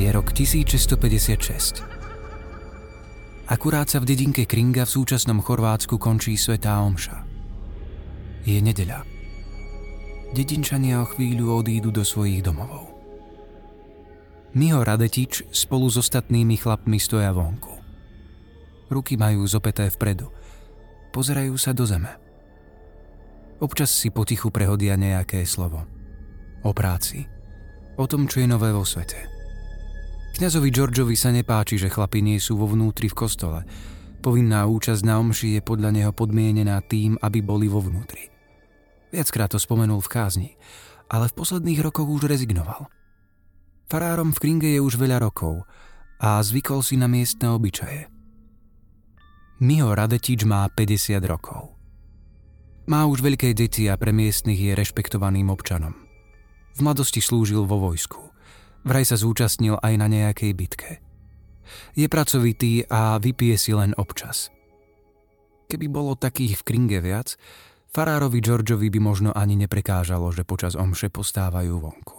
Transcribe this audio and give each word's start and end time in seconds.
Je 0.00 0.08
rok 0.08 0.32
1656. 0.32 1.84
Akurát 3.52 3.84
sa 3.84 4.00
v 4.00 4.08
dedinke 4.08 4.48
Kringa 4.48 4.88
v 4.88 4.94
súčasnom 4.96 5.44
Chorvátsku 5.44 6.00
končí 6.00 6.40
Svetá 6.40 6.80
Omša. 6.80 7.20
Je 8.48 8.64
nedeľa. 8.64 9.04
Dedinčania 10.32 11.04
o 11.04 11.06
chvíľu 11.10 11.52
odídu 11.52 11.92
do 11.92 12.00
svojich 12.00 12.40
domovov. 12.40 12.88
Miho 14.56 14.80
Radetič 14.80 15.44
spolu 15.52 15.92
s 15.92 16.00
ostatnými 16.00 16.56
chlapmi 16.56 16.96
stoja 16.96 17.36
vonku. 17.36 17.76
Ruky 18.88 19.20
majú 19.20 19.44
zopeté 19.44 19.92
vpredu. 19.92 20.32
Pozerajú 21.12 21.60
sa 21.60 21.76
do 21.76 21.84
zeme. 21.84 22.16
Občas 23.60 23.92
si 23.92 24.08
potichu 24.08 24.48
prehodia 24.48 24.96
nejaké 24.96 25.44
slovo. 25.44 25.84
O 26.64 26.72
práci. 26.72 27.28
O 28.00 28.08
tom, 28.08 28.24
čo 28.24 28.40
je 28.40 28.48
nové 28.48 28.72
vo 28.72 28.88
svete. 28.88 29.39
Kňazovi 30.40 30.72
Georgeovi 30.72 31.20
sa 31.20 31.28
nepáči, 31.36 31.76
že 31.76 31.92
chlapi 31.92 32.24
nie 32.24 32.40
sú 32.40 32.56
vo 32.56 32.64
vnútri 32.64 33.12
v 33.12 33.18
kostole. 33.28 33.60
Povinná 34.24 34.64
účasť 34.64 35.04
na 35.04 35.20
omši 35.20 35.60
je 35.60 35.60
podľa 35.60 35.92
neho 35.92 36.16
podmienená 36.16 36.80
tým, 36.80 37.20
aby 37.20 37.44
boli 37.44 37.68
vo 37.68 37.84
vnútri. 37.84 38.32
Viackrát 39.12 39.52
to 39.52 39.60
spomenul 39.60 40.00
v 40.00 40.08
kázni, 40.08 40.50
ale 41.12 41.28
v 41.28 41.36
posledných 41.36 41.84
rokoch 41.84 42.08
už 42.08 42.24
rezignoval. 42.24 42.88
Farárom 43.92 44.32
v 44.32 44.40
Kringe 44.40 44.72
je 44.72 44.80
už 44.80 44.96
veľa 44.96 45.20
rokov 45.20 45.68
a 46.16 46.40
zvykol 46.40 46.80
si 46.80 46.96
na 46.96 47.04
miestne 47.04 47.52
obyčaje. 47.52 48.08
Miho 49.60 49.92
Radetič 49.92 50.48
má 50.48 50.64
50 50.72 51.20
rokov. 51.28 51.76
Má 52.88 53.04
už 53.04 53.20
veľké 53.20 53.52
deti 53.52 53.92
a 53.92 54.00
pre 54.00 54.08
miestnych 54.08 54.56
je 54.56 54.72
rešpektovaným 54.72 55.52
občanom. 55.52 55.92
V 56.72 56.80
mladosti 56.80 57.20
slúžil 57.20 57.60
vo 57.68 57.76
vojsku. 57.92 58.29
Vraj 58.80 59.04
sa 59.04 59.20
zúčastnil 59.20 59.76
aj 59.76 59.94
na 60.00 60.08
nejakej 60.08 60.52
bitke. 60.56 60.90
Je 61.94 62.08
pracovitý 62.08 62.88
a 62.88 63.20
vypije 63.20 63.56
si 63.60 63.76
len 63.76 63.92
občas. 64.00 64.48
Keby 65.70 65.86
bolo 65.86 66.18
takých 66.18 66.58
v 66.58 66.66
Kringe 66.66 66.98
viac, 66.98 67.38
farárovi 67.92 68.42
Georgeovi 68.42 68.90
by 68.90 69.00
možno 69.02 69.30
ani 69.36 69.54
neprekážalo, 69.60 70.32
že 70.34 70.42
počas 70.42 70.74
omše 70.74 71.12
postávajú 71.12 71.76
vonku. 71.78 72.18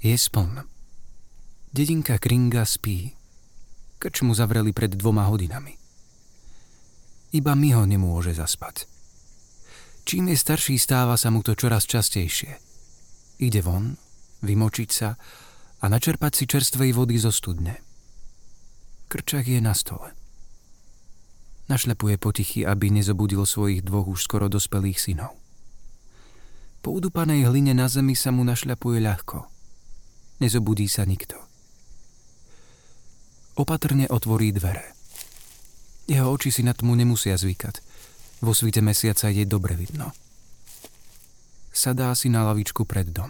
Je 0.00 0.16
spln. 0.16 0.64
Dedinka 1.76 2.16
Kringa 2.16 2.64
spí. 2.64 3.19
Krč 4.00 4.24
mu 4.24 4.32
zavreli 4.32 4.72
pred 4.72 4.96
dvoma 4.96 5.28
hodinami. 5.28 5.76
Iba 7.36 7.52
mi 7.52 7.76
ho 7.76 7.84
nemôže 7.84 8.32
zaspať. 8.32 8.88
Čím 10.08 10.32
je 10.32 10.36
starší, 10.40 10.80
stáva 10.80 11.20
sa 11.20 11.28
mu 11.28 11.44
to 11.44 11.52
čoraz 11.52 11.84
častejšie. 11.84 12.56
Ide 13.44 13.60
von, 13.60 14.00
vymočiť 14.40 14.90
sa 14.90 15.14
a 15.80 15.84
načerpať 15.88 16.32
si 16.32 16.44
čerstvej 16.48 16.96
vody 16.96 17.20
zo 17.20 17.28
studne. 17.28 17.80
Krčak 19.08 19.48
je 19.48 19.60
na 19.60 19.72
stole. 19.72 20.12
Našlepuje 21.72 22.18
potichy, 22.20 22.66
aby 22.66 22.92
nezobudil 22.92 23.46
svojich 23.46 23.80
dvoch 23.86 24.10
už 24.10 24.26
skoro 24.26 24.52
dospelých 24.52 24.98
synov. 24.98 25.38
Po 26.80 26.92
udupanej 26.92 27.48
hline 27.48 27.76
na 27.76 27.86
zemi 27.88 28.16
sa 28.16 28.32
mu 28.32 28.42
našľapuje 28.44 28.98
ľahko. 29.00 29.44
Nezobudí 30.40 30.88
sa 30.88 31.04
nikto. 31.04 31.39
Opatrne 33.60 34.08
otvorí 34.08 34.56
dvere. 34.56 34.96
Jeho 36.08 36.32
oči 36.32 36.48
si 36.48 36.64
na 36.64 36.72
tmu 36.72 36.96
nemusia 36.96 37.36
zvykať. 37.36 37.84
Vo 38.40 38.56
svite 38.56 38.80
mesiaca 38.80 39.28
je 39.28 39.44
dobre 39.44 39.76
vidno. 39.76 40.16
Sadá 41.68 42.08
si 42.16 42.32
na 42.32 42.40
lavičku 42.48 42.88
pred 42.88 43.12
dom. 43.12 43.28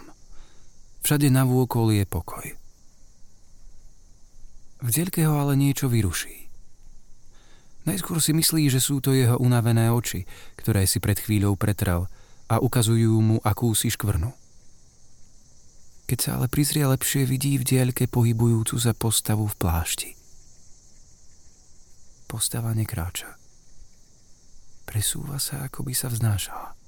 Všade 1.03 1.27
na 1.35 1.43
vôkol 1.43 1.99
je 1.99 2.07
pokoj. 2.07 2.47
V 4.87 4.89
dielke 4.95 5.27
ho 5.27 5.35
ale 5.35 5.59
niečo 5.59 5.91
vyruší. 5.91 6.47
Najskôr 7.91 8.23
si 8.23 8.31
myslí, 8.31 8.71
že 8.71 8.79
sú 8.79 9.03
to 9.03 9.11
jeho 9.11 9.35
unavené 9.35 9.91
oči, 9.91 10.31
ktoré 10.55 10.87
si 10.87 11.03
pred 11.03 11.19
chvíľou 11.19 11.59
pretrel 11.59 12.07
a 12.47 12.63
ukazujú 12.63 13.19
mu 13.19 13.43
akúsi 13.43 13.91
škvrnu. 13.91 14.31
Keď 16.07 16.19
sa 16.23 16.31
ale 16.39 16.47
prizrie 16.47 16.87
lepšie, 16.87 17.27
vidí 17.27 17.59
v 17.59 17.67
diaľke 17.67 18.07
pohybujúcu 18.07 18.79
sa 18.79 18.95
postavu 18.95 19.51
v 19.51 19.59
plášti. 19.59 20.20
Postava 22.31 22.71
nekráča. 22.71 23.35
Presúva 24.87 25.43
sa, 25.43 25.67
ako 25.67 25.83
by 25.83 25.93
sa 25.99 26.07
vznášala. 26.07 26.79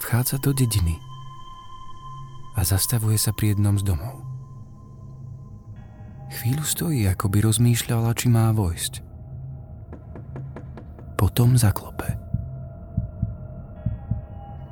Vchádza 0.00 0.40
do 0.40 0.56
dediny 0.56 0.96
a 2.56 2.64
zastavuje 2.64 3.20
sa 3.20 3.36
pri 3.36 3.52
jednom 3.52 3.76
z 3.76 3.84
domov. 3.84 4.24
Chvíľu 6.40 6.64
stojí, 6.64 7.04
ako 7.04 7.28
by 7.28 7.38
rozmýšľala, 7.44 8.16
či 8.16 8.32
má 8.32 8.48
vojsť. 8.56 9.04
Potom 11.20 11.60
zaklope. 11.60 12.08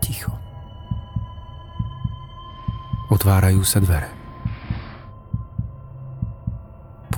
Ticho. 0.00 0.32
Otvárajú 3.12 3.60
sa 3.68 3.84
dvere. 3.84 4.17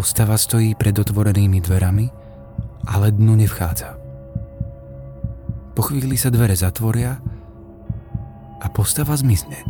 Postava 0.00 0.40
stojí 0.40 0.72
pred 0.80 0.96
otvorenými 0.96 1.60
dverami, 1.60 2.08
ale 2.88 3.12
dnu 3.12 3.36
nevchádza. 3.36 4.00
Po 5.76 5.82
chvíli 5.84 6.16
sa 6.16 6.32
dvere 6.32 6.56
zatvoria 6.56 7.20
a 8.64 8.66
postava 8.72 9.12
zmizne. 9.12 9.60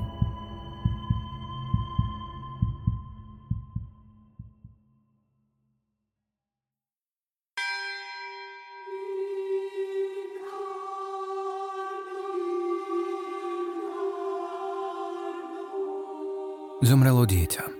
Zomrelo 16.86 17.26
dieťa. 17.26 17.79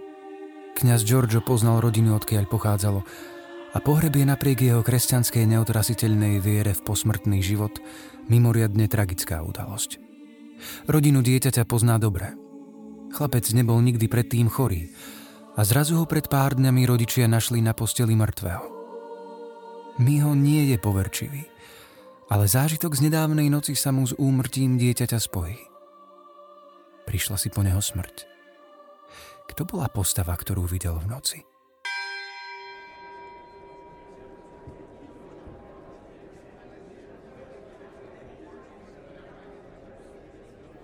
Kňaz 0.81 1.05
Giorgio 1.05 1.45
poznal 1.45 1.85
rodinu, 1.85 2.17
odkiaľ 2.17 2.49
pochádzalo 2.49 3.05
a 3.77 3.79
pohreb 3.85 4.17
je 4.17 4.25
napriek 4.25 4.65
jeho 4.65 4.81
kresťanskej 4.81 5.45
neotrasiteľnej 5.45 6.41
viere 6.41 6.73
v 6.73 6.81
posmrtný 6.81 7.45
život 7.45 7.77
mimoriadne 8.33 8.89
tragická 8.89 9.45
udalosť. 9.45 10.01
Rodinu 10.89 11.21
dieťaťa 11.21 11.69
pozná 11.69 12.01
dobre. 12.01 12.33
Chlapec 13.13 13.45
nebol 13.53 13.77
nikdy 13.85 14.09
predtým 14.09 14.49
chorý 14.49 14.89
a 15.53 15.69
zrazu 15.69 16.01
ho 16.01 16.09
pred 16.09 16.25
pár 16.33 16.57
dňami 16.57 16.89
rodičia 16.89 17.29
našli 17.29 17.61
na 17.61 17.77
posteli 17.77 18.17
mŕtvého. 18.17 18.65
Miho 20.01 20.33
nie 20.33 20.65
je 20.73 20.81
poverčivý, 20.81 21.45
ale 22.33 22.49
zážitok 22.49 22.97
z 22.97 23.13
nedávnej 23.13 23.53
noci 23.53 23.77
sa 23.77 23.93
mu 23.93 24.09
s 24.09 24.17
úmrtím 24.17 24.81
dieťaťa 24.81 25.19
spojí. 25.21 25.61
Prišla 27.05 27.37
si 27.37 27.53
po 27.53 27.61
neho 27.61 27.85
smrť. 27.85 28.30
Kto 29.51 29.67
bola 29.67 29.91
postava, 29.91 30.39
ktorú 30.39 30.63
videl 30.63 30.95
v 31.03 31.11
noci? 31.11 31.39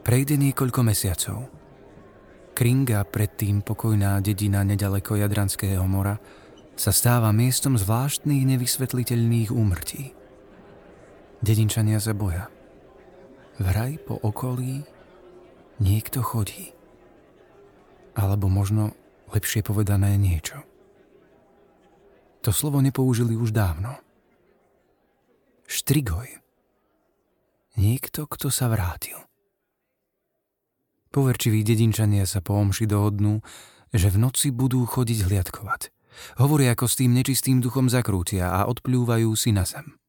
Prejde 0.02 0.34
niekoľko 0.38 0.80
mesiacov. 0.82 1.38
Kringa, 2.58 3.06
predtým 3.06 3.62
pokojná 3.62 4.18
dedina 4.22 4.66
nedaleko 4.66 5.14
Jadranského 5.18 5.82
mora, 5.86 6.18
sa 6.74 6.90
stáva 6.90 7.30
miestom 7.30 7.78
zvláštnych 7.78 8.46
nevysvetliteľných 8.54 9.50
úmrtí. 9.54 10.14
Dedinčania 11.42 12.02
sa 12.02 12.14
boja. 12.14 12.50
Vraj 13.62 13.98
po 14.02 14.18
okolí 14.20 14.84
niekto 15.80 16.20
chodí 16.20 16.75
alebo 18.16 18.48
možno 18.48 18.96
lepšie 19.36 19.60
povedané 19.60 20.16
niečo. 20.16 20.64
To 22.40 22.50
slovo 22.54 22.80
nepoužili 22.80 23.36
už 23.36 23.52
dávno. 23.52 24.00
Štrigoj. 25.68 26.40
Niekto, 27.76 28.24
kto 28.24 28.48
sa 28.48 28.72
vrátil. 28.72 29.20
Poverčiví 31.12 31.60
dedinčania 31.60 32.24
sa 32.24 32.40
po 32.40 32.56
omši 32.56 32.88
dohodnú, 32.88 33.44
že 33.92 34.08
v 34.08 34.20
noci 34.20 34.48
budú 34.54 34.86
chodiť 34.88 35.26
hliadkovať. 35.28 35.92
Hovoria, 36.40 36.72
ako 36.72 36.86
s 36.88 36.98
tým 37.02 37.12
nečistým 37.12 37.60
duchom 37.60 37.92
zakrútia 37.92 38.48
a 38.48 38.64
odplúvajú 38.70 39.28
si 39.36 39.52
na 39.52 39.68
zem. 39.68 40.00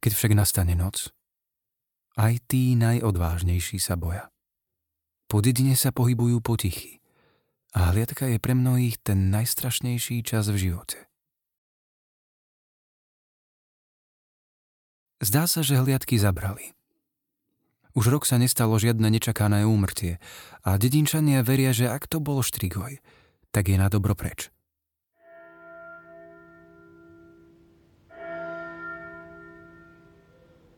Keď 0.00 0.12
však 0.16 0.32
nastane 0.32 0.72
noc, 0.72 1.12
aj 2.16 2.40
tí 2.48 2.72
najodvážnejší 2.78 3.76
sa 3.76 3.98
boja. 3.98 4.32
Po 5.26 5.42
dedine 5.42 5.74
sa 5.74 5.90
pohybujú 5.90 6.38
potichy. 6.38 7.02
A 7.74 7.90
hliadka 7.92 8.30
je 8.30 8.38
pre 8.38 8.54
mnohých 8.54 9.02
ten 9.02 9.28
najstrašnejší 9.34 10.22
čas 10.22 10.46
v 10.48 10.70
živote. 10.70 11.10
Zdá 15.20 15.50
sa, 15.50 15.66
že 15.66 15.80
hliadky 15.80 16.20
zabrali. 16.20 16.76
Už 17.96 18.12
rok 18.12 18.28
sa 18.28 18.36
nestalo 18.36 18.76
žiadne 18.76 19.08
nečakané 19.08 19.64
úmrtie 19.64 20.20
a 20.60 20.76
dedinčania 20.76 21.40
veria, 21.40 21.72
že 21.72 21.88
ak 21.88 22.04
to 22.04 22.20
bol 22.20 22.44
štrigoj, 22.44 23.00
tak 23.48 23.72
je 23.72 23.76
na 23.80 23.88
dobro 23.88 24.12
preč. 24.12 24.52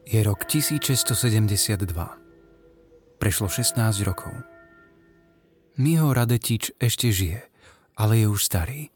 Je 0.08 0.22
rok 0.24 0.46
1672. 0.46 2.27
Prešlo 3.18 3.50
16 3.50 4.06
rokov. 4.06 4.30
Miho 5.74 6.14
Radetič 6.14 6.70
ešte 6.78 7.10
žije, 7.10 7.42
ale 7.98 8.22
je 8.22 8.30
už 8.30 8.46
starý. 8.46 8.94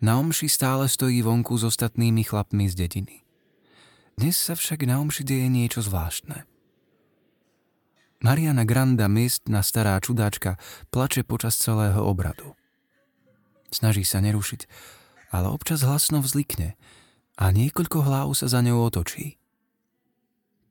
Na 0.00 0.16
omši 0.16 0.48
stále 0.48 0.88
stojí 0.88 1.20
vonku 1.20 1.52
s 1.60 1.68
ostatnými 1.68 2.24
chlapmi 2.24 2.64
z 2.72 2.80
dediny. 2.80 3.20
Dnes 4.16 4.40
sa 4.40 4.56
však 4.56 4.88
na 4.88 5.04
omši 5.04 5.28
deje 5.28 5.52
niečo 5.52 5.84
zvláštne. 5.84 6.48
Mariana 8.24 8.64
Granda, 8.64 9.04
miestna 9.04 9.60
stará 9.60 10.00
čudáčka, 10.00 10.56
plače 10.88 11.20
počas 11.20 11.60
celého 11.60 12.00
obradu. 12.00 12.56
Snaží 13.68 14.08
sa 14.08 14.24
nerušiť, 14.24 14.64
ale 15.28 15.52
občas 15.52 15.84
hlasno 15.84 16.24
vzlikne 16.24 16.80
a 17.36 17.52
niekoľko 17.52 18.00
hlav 18.00 18.32
sa 18.32 18.48
za 18.48 18.64
ňou 18.64 18.80
otočí. 18.88 19.36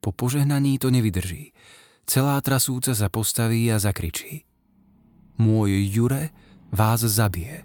Po 0.02 0.10
požehnaní 0.10 0.82
to 0.82 0.90
nevydrží. 0.90 1.54
Celá 2.10 2.42
trasúca 2.42 2.90
sa 2.90 3.06
postaví 3.06 3.70
a 3.70 3.78
zakričí. 3.78 4.42
Môj 5.38 5.86
Jure 5.94 6.34
vás 6.74 7.06
zabije. 7.06 7.62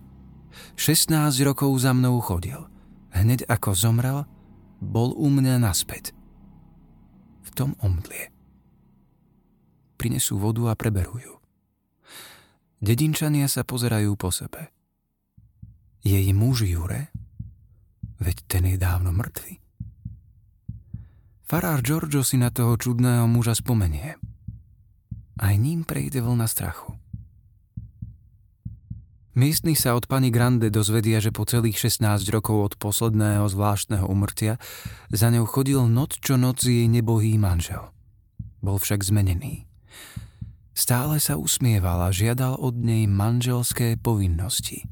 16 0.78 1.34
rokov 1.42 1.74
za 1.82 1.98
mnou 1.98 2.22
chodil. 2.22 2.62
Hneď 3.10 3.50
ako 3.50 3.74
zomrel, 3.74 4.30
bol 4.78 5.18
u 5.18 5.34
mňa 5.34 5.58
naspäť. 5.58 6.14
V 7.42 7.50
tom 7.58 7.74
omdlie. 7.82 8.30
Prinesú 9.98 10.38
vodu 10.38 10.70
a 10.70 10.78
preberú 10.78 11.18
ju. 11.18 11.34
Dedinčania 12.78 13.50
sa 13.50 13.66
pozerajú 13.66 14.14
po 14.14 14.30
sebe. 14.30 14.70
Jej 16.06 16.30
muž 16.38 16.70
Jure? 16.70 17.10
Veď 18.22 18.46
ten 18.46 18.70
je 18.70 18.78
dávno 18.78 19.10
mŕtvy. 19.10 19.58
Farár 21.50 21.82
Giorgio 21.82 22.22
si 22.22 22.38
na 22.38 22.54
toho 22.54 22.78
čudného 22.78 23.26
muža 23.26 23.58
spomenie. 23.58 24.35
Aj 25.36 25.56
ním 25.60 25.84
prejde 25.84 26.24
vlna 26.24 26.48
strachu. 26.48 26.96
Miestni 29.36 29.76
sa 29.76 30.00
od 30.00 30.08
pani 30.08 30.32
Grande 30.32 30.72
dozvedia, 30.72 31.20
že 31.20 31.36
po 31.36 31.44
celých 31.44 31.76
16 31.92 32.24
rokov 32.32 32.72
od 32.72 32.74
posledného 32.80 33.44
zvláštneho 33.52 34.08
umrtia 34.08 34.56
za 35.12 35.28
ňou 35.28 35.44
chodil 35.44 35.84
noc 35.92 36.16
čo 36.24 36.40
noc 36.40 36.64
jej 36.64 36.88
nebohý 36.88 37.36
manžel. 37.36 37.92
Bol 38.64 38.80
však 38.80 39.04
zmenený. 39.04 39.68
Stále 40.72 41.20
sa 41.20 41.36
usmieval 41.36 42.00
a 42.08 42.16
žiadal 42.16 42.56
od 42.56 42.80
nej 42.80 43.12
manželské 43.12 44.00
povinnosti. 44.00 44.88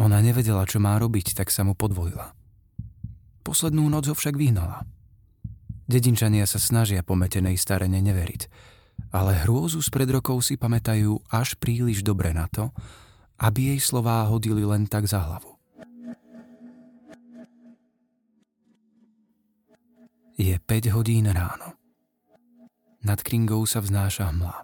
Ona 0.00 0.24
nevedela, 0.24 0.64
čo 0.64 0.80
má 0.80 0.96
robiť, 0.96 1.36
tak 1.36 1.52
sa 1.52 1.68
mu 1.68 1.76
podvojila. 1.76 2.32
Poslednú 3.44 3.92
noc 3.92 4.08
ho 4.08 4.16
však 4.16 4.40
vyhnala. 4.40 4.88
Dedinčania 5.84 6.48
sa 6.48 6.56
snažia 6.56 7.04
pometenej 7.04 7.60
starene 7.60 8.00
neveriť, 8.00 8.42
ale 9.10 9.34
hrôzu 9.42 9.82
z 9.82 9.88
pred 9.90 10.06
rokov 10.06 10.46
si 10.46 10.54
pamätajú 10.54 11.18
až 11.32 11.58
príliš 11.58 12.06
dobre 12.06 12.30
na 12.30 12.46
to, 12.46 12.70
aby 13.42 13.74
jej 13.74 13.80
slová 13.82 14.22
hodili 14.30 14.62
len 14.62 14.86
tak 14.86 15.10
za 15.10 15.18
hlavu. 15.18 15.58
Je 20.38 20.54
5 20.56 20.94
hodín 20.96 21.26
ráno. 21.28 21.74
Nad 23.02 23.20
Kringou 23.26 23.66
sa 23.66 23.82
vznáša 23.82 24.30
hmla. 24.30 24.62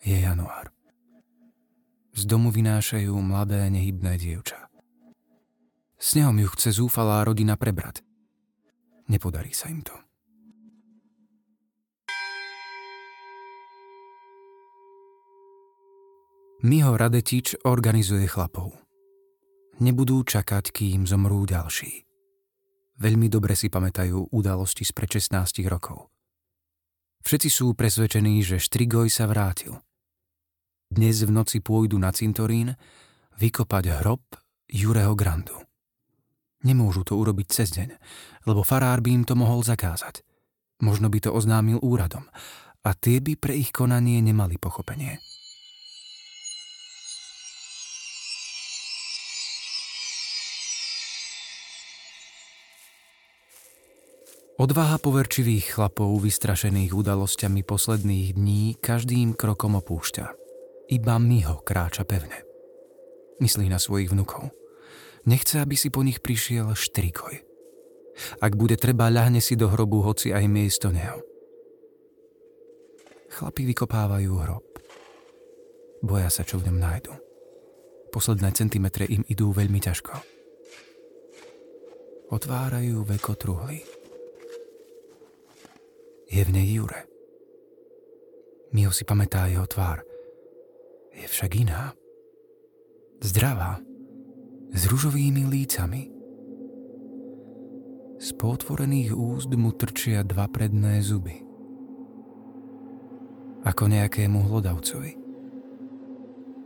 Je 0.00 0.16
január. 0.24 0.72
Z 2.16 2.26
domu 2.26 2.48
vynášajú 2.50 3.12
mladé 3.20 3.68
nehybné 3.68 4.16
dievča. 4.18 4.66
Snehom 6.00 6.38
ju 6.40 6.48
chce 6.50 6.74
zúfalá 6.74 7.22
rodina 7.22 7.54
prebrať. 7.54 8.02
Nepodarí 9.06 9.52
sa 9.52 9.70
im 9.70 9.84
to. 9.84 10.07
Miho 16.58 16.98
Radetič 16.98 17.54
organizuje 17.62 18.26
chlapov. 18.26 18.74
Nebudú 19.78 20.26
čakať, 20.26 20.74
kým 20.74 21.06
zomrú 21.06 21.46
ďalší. 21.46 22.02
Veľmi 22.98 23.30
dobre 23.30 23.54
si 23.54 23.70
pamätajú 23.70 24.34
udalosti 24.34 24.82
z 24.82 24.90
pred 24.90 25.06
16 25.06 25.38
rokov. 25.70 26.10
Všetci 27.22 27.46
sú 27.46 27.78
presvedčení, 27.78 28.42
že 28.42 28.58
Štrigoj 28.58 29.06
sa 29.06 29.30
vrátil. 29.30 29.78
Dnes 30.90 31.22
v 31.22 31.30
noci 31.30 31.62
pôjdu 31.62 31.94
na 31.94 32.10
cintorín 32.10 32.74
vykopať 33.38 34.02
hrob 34.02 34.26
Jureho 34.66 35.14
Grandu. 35.14 35.62
Nemôžu 36.66 37.06
to 37.06 37.22
urobiť 37.22 37.54
cez 37.54 37.70
deň, 37.70 37.94
lebo 38.50 38.66
farár 38.66 38.98
by 38.98 39.14
im 39.14 39.22
to 39.22 39.38
mohol 39.38 39.62
zakázať. 39.62 40.26
Možno 40.82 41.06
by 41.06 41.22
to 41.22 41.30
oznámil 41.30 41.78
úradom 41.78 42.26
a 42.82 42.90
tie 42.98 43.22
by 43.22 43.38
pre 43.38 43.54
ich 43.54 43.70
konanie 43.70 44.18
nemali 44.18 44.58
pochopenie. 44.58 45.22
Odvaha 54.58 54.98
poverčivých 54.98 55.78
chlapov 55.78 56.18
vystrašených 56.18 56.90
udalosťami 56.90 57.62
posledných 57.62 58.34
dní 58.34 58.74
každým 58.82 59.38
krokom 59.38 59.78
opúšťa. 59.78 60.34
Iba 60.90 61.14
Miho 61.22 61.62
kráča 61.62 62.02
pevne. 62.02 62.42
Myslí 63.38 63.70
na 63.70 63.78
svojich 63.78 64.10
vnukov. 64.10 64.50
Nechce, 65.30 65.62
aby 65.62 65.78
si 65.78 65.94
po 65.94 66.02
nich 66.02 66.18
prišiel 66.18 66.74
štrikoj. 66.74 67.38
Ak 68.42 68.58
bude 68.58 68.74
treba, 68.74 69.06
ľahne 69.06 69.38
si 69.38 69.54
do 69.54 69.70
hrobu 69.70 70.02
hoci 70.02 70.34
aj 70.34 70.50
miesto 70.50 70.90
neho. 70.90 71.22
Chlapi 73.38 73.62
vykopávajú 73.62 74.32
hrob. 74.42 74.66
Boja 76.02 76.34
sa, 76.34 76.42
čo 76.42 76.58
v 76.58 76.66
ňom 76.66 76.82
nájdu. 76.82 77.14
Posledné 78.10 78.50
centimetre 78.58 79.06
im 79.06 79.22
idú 79.30 79.54
veľmi 79.54 79.78
ťažko. 79.78 80.18
Otvárajú 82.34 83.06
veko 83.06 83.38
truhly 83.38 83.97
je 86.28 86.44
v 86.44 86.50
nej 86.52 86.68
Jure. 86.76 87.08
Mio 88.76 88.92
si 88.92 89.08
pamätá 89.08 89.48
jeho 89.48 89.64
tvár. 89.64 90.04
Je 91.16 91.24
však 91.24 91.56
iná. 91.56 91.96
Zdravá. 93.24 93.80
S 94.76 94.84
ružovými 94.84 95.48
lícami. 95.48 96.12
Z 98.20 98.28
potvorených 98.36 99.16
úst 99.16 99.48
mu 99.56 99.72
trčia 99.72 100.20
dva 100.20 100.44
predné 100.52 101.00
zuby. 101.00 101.40
Ako 103.64 103.88
nejakému 103.88 104.44
hlodavcovi. 104.52 105.16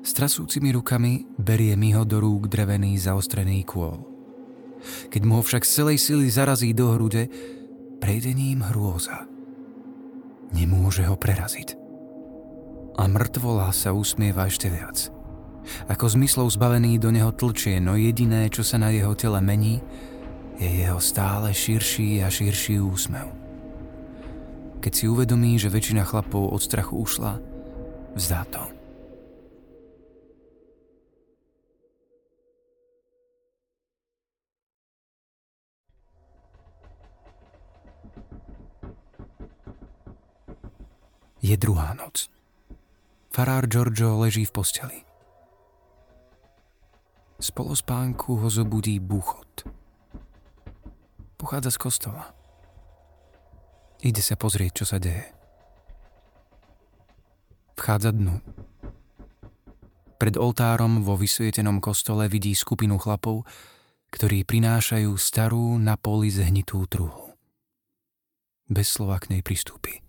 S 0.03 0.11
trasúcimi 0.19 0.75
rukami 0.75 1.23
berie 1.39 1.79
Miho 1.79 2.03
do 2.03 2.19
rúk 2.19 2.51
drevený 2.51 2.99
zaostrený 2.99 3.63
kôl. 3.63 4.03
Keď 5.15 5.23
mu 5.23 5.39
ho 5.39 5.43
však 5.47 5.63
z 5.63 5.71
celej 5.71 5.99
sily 6.03 6.27
zarazí 6.27 6.75
do 6.75 6.91
hrude, 6.91 7.31
prejde 8.03 8.35
ním 8.35 8.67
hrôza. 8.67 9.32
Nemôže 10.53 11.09
ho 11.09 11.17
preraziť. 11.17 11.75
A 13.01 13.09
mŕtvola 13.09 13.73
sa 13.73 13.97
usmieva 13.97 14.47
ešte 14.47 14.69
viac. 14.69 15.09
Ako 15.89 16.13
zmyslov 16.13 16.53
zbavený 16.53 17.01
do 17.01 17.09
neho 17.09 17.33
tlčie, 17.33 17.81
no 17.81 17.97
jediné, 17.97 18.53
čo 18.53 18.61
sa 18.67 18.77
na 18.77 18.93
jeho 18.93 19.17
tele 19.17 19.41
mení, 19.41 19.81
je 20.61 20.69
jeho 20.69 21.01
stále 21.01 21.51
širší 21.57 22.21
a 22.21 22.29
širší 22.29 22.83
úsmev. 22.83 23.33
Keď 24.83 24.93
si 24.93 25.05
uvedomí, 25.07 25.57
že 25.57 25.71
väčšina 25.71 26.03
chlapov 26.03 26.53
od 26.53 26.61
strachu 26.61 27.01
ušla, 27.01 27.39
vzdá 28.19 28.43
to. 28.51 28.82
Je 41.43 41.59
druhá 41.59 41.91
noc. 41.99 42.31
Farár 43.35 43.67
Giorgio 43.67 44.15
leží 44.23 44.47
v 44.47 44.55
posteli. 44.55 44.99
Z 47.43 47.51
polospánku 47.51 48.39
ho 48.39 48.47
zobudí 48.47 49.03
buchot. 49.03 49.67
Pochádza 51.35 51.75
z 51.75 51.79
kostola. 51.83 52.25
Ide 54.07 54.23
sa 54.23 54.39
pozrieť, 54.39 54.83
čo 54.83 54.85
sa 54.87 55.03
deje. 55.03 55.35
Vchádza 57.75 58.15
dnu. 58.15 58.39
Pred 60.23 60.39
oltárom 60.39 61.03
vo 61.03 61.19
vysvietenom 61.19 61.83
kostole 61.83 62.31
vidí 62.31 62.55
skupinu 62.55 62.95
chlapov, 62.95 63.43
ktorí 64.15 64.47
prinášajú 64.47 65.11
starú 65.19 65.75
na 65.83 65.99
poli 65.99 66.31
zhnitú 66.31 66.87
truhu. 66.87 67.35
Bez 68.71 68.95
slova 68.95 69.19
k 69.19 69.35
nej 69.35 69.43
pristúpi. 69.43 70.02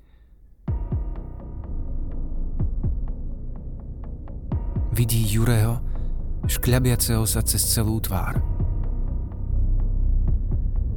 Vidí 4.94 5.26
Jureho, 5.26 5.82
škľabiaceho 6.46 7.26
sa 7.26 7.42
cez 7.42 7.66
celú 7.66 7.98
tvár. 7.98 8.38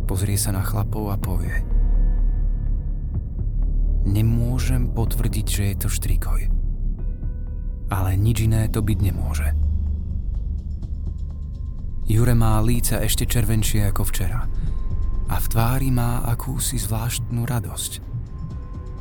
Pozrie 0.05 0.37
sa 0.37 0.53
na 0.53 0.61
chlapov 0.61 1.11
a 1.11 1.17
povie 1.17 1.65
Nemôžem 4.07 4.93
potvrdiť, 4.95 5.47
že 5.49 5.63
je 5.73 5.77
to 5.81 5.89
štrikoj 5.91 6.57
ale 7.91 8.19
nič 8.19 8.47
iné 8.47 8.67
to 8.67 8.83
byť 8.83 8.99
nemôže. 8.99 9.49
Jure 12.07 12.35
má 12.39 12.59
líca 12.63 13.03
ešte 13.03 13.27
červenšie 13.27 13.91
ako 13.91 14.03
včera 14.07 14.47
a 15.27 15.37
v 15.43 15.47
tvári 15.51 15.91
má 15.91 16.23
akúsi 16.23 16.79
zvláštnu 16.79 17.43
radosť. 17.43 17.93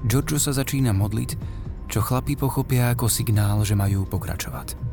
Giorgio 0.09 0.41
sa 0.41 0.53
začína 0.53 0.93
modliť, 0.93 1.37
čo 1.85 2.01
chlapi 2.01 2.33
pochopia 2.33 2.93
ako 2.93 3.05
signál, 3.09 3.61
že 3.61 3.77
majú 3.77 4.09
pokračovať. 4.09 4.84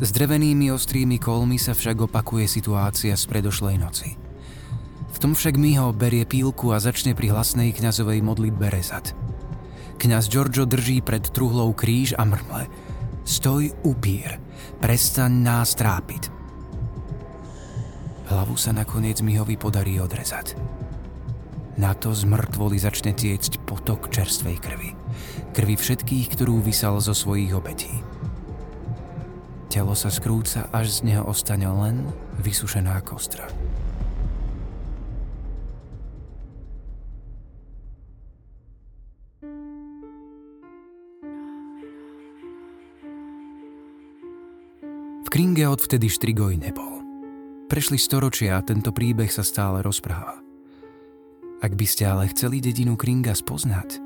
S 0.00 0.10
drevenými 0.10 0.74
ostrými 0.74 1.22
kolmi 1.22 1.60
sa 1.60 1.76
však 1.76 2.10
opakuje 2.10 2.50
situácia 2.50 3.14
z 3.14 3.24
predošlej 3.30 3.76
noci. 3.78 4.18
V 5.14 5.16
tom 5.22 5.38
však 5.38 5.54
Miho 5.54 5.94
berie 5.94 6.26
pílku 6.26 6.74
a 6.74 6.82
začne 6.82 7.14
pri 7.14 7.30
hlasnej 7.30 7.70
kňazovej 7.70 8.18
modlitbe 8.22 8.66
rezať. 8.70 9.14
Kňaz 10.02 10.26
Giorgio 10.26 10.66
drží 10.66 11.00
pred 11.00 11.22
truhlou 11.22 11.70
kríž 11.70 12.18
a 12.18 12.26
mrmle– 12.26 12.66
Stoj 13.24 13.72
upír, 13.88 14.36
prestaň 14.84 15.32
nás 15.32 15.72
trápiť. 15.72 16.28
Hlavu 18.28 18.52
sa 18.60 18.76
nakoniec 18.76 19.24
Mihovi 19.24 19.56
podarí 19.56 19.96
odrezať. 19.96 20.60
Na 21.80 21.96
to 21.96 22.12
z 22.12 22.28
mŕtvoly 22.28 22.76
začne 22.76 23.16
tiecť 23.16 23.64
potok 23.64 24.12
čerstvej 24.12 24.56
krvi. 24.60 24.92
Krvi 25.56 25.72
všetkých, 25.72 26.36
ktorú 26.36 26.60
vysal 26.60 27.00
zo 27.00 27.16
svojich 27.16 27.56
obetí. 27.56 28.04
Telo 29.74 29.98
sa 29.98 30.06
skrúca, 30.06 30.70
až 30.70 31.02
z 31.02 31.10
neho 31.10 31.26
ostane 31.26 31.66
len 31.66 32.06
vysušená 32.38 32.94
kostra. 33.02 33.50
Kringe 45.34 45.66
odvtedy 45.66 46.06
Štrigoj 46.06 46.54
nebol. 46.54 47.02
Prešli 47.66 47.98
storočia 47.98 48.54
a 48.54 48.62
tento 48.62 48.94
príbeh 48.94 49.26
sa 49.26 49.42
stále 49.42 49.82
rozpráva. 49.82 50.38
Ak 51.58 51.74
by 51.74 51.82
ste 51.82 52.06
ale 52.06 52.30
chceli 52.30 52.62
dedinu 52.62 52.94
Kringa 52.94 53.34
spoznať, 53.34 53.98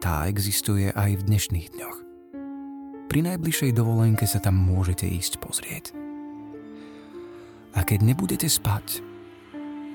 tá 0.00 0.24
existuje 0.24 0.88
aj 0.88 1.20
v 1.20 1.22
dnešných 1.28 1.76
dňoch. 1.76 2.03
Pri 3.14 3.22
najbližšej 3.22 3.78
dovolenke 3.78 4.26
sa 4.26 4.42
tam 4.42 4.58
môžete 4.58 5.06
ísť 5.06 5.38
pozrieť. 5.38 5.94
A 7.78 7.86
keď 7.86 8.02
nebudete 8.02 8.50
spať, 8.50 9.06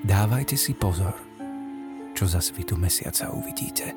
dávajte 0.08 0.56
si 0.56 0.72
pozor, 0.72 1.12
čo 2.16 2.24
za 2.24 2.40
svitu 2.40 2.80
mesiaca 2.80 3.28
uvidíte. 3.28 3.92